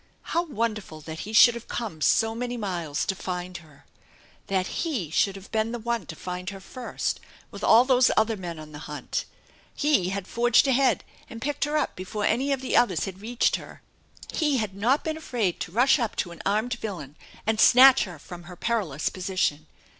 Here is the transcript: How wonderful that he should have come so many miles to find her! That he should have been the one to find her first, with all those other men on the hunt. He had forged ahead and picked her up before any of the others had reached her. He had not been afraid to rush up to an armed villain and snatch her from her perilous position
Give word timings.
How 0.33 0.41
wonderful 0.45 0.99
that 1.01 1.19
he 1.19 1.31
should 1.31 1.53
have 1.53 1.67
come 1.67 2.01
so 2.01 2.33
many 2.33 2.57
miles 2.57 3.05
to 3.05 3.13
find 3.13 3.57
her! 3.57 3.85
That 4.47 4.65
he 4.81 5.11
should 5.11 5.35
have 5.35 5.51
been 5.51 5.71
the 5.73 5.77
one 5.77 6.07
to 6.07 6.15
find 6.15 6.49
her 6.49 6.59
first, 6.59 7.19
with 7.51 7.63
all 7.63 7.85
those 7.85 8.09
other 8.17 8.35
men 8.35 8.57
on 8.57 8.71
the 8.71 8.79
hunt. 8.89 9.25
He 9.75 10.09
had 10.09 10.27
forged 10.27 10.67
ahead 10.67 11.03
and 11.29 11.39
picked 11.39 11.65
her 11.65 11.77
up 11.77 11.95
before 11.95 12.25
any 12.25 12.51
of 12.51 12.61
the 12.61 12.75
others 12.75 13.05
had 13.05 13.21
reached 13.21 13.57
her. 13.57 13.83
He 14.33 14.57
had 14.57 14.73
not 14.75 15.03
been 15.03 15.17
afraid 15.17 15.59
to 15.59 15.71
rush 15.71 15.99
up 15.99 16.15
to 16.15 16.31
an 16.31 16.41
armed 16.47 16.73
villain 16.79 17.15
and 17.45 17.59
snatch 17.61 18.05
her 18.05 18.17
from 18.17 18.45
her 18.45 18.55
perilous 18.55 19.09
position 19.09 19.67